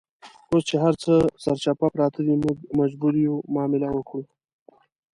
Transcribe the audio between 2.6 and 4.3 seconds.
مجبور یو معامله وکړو.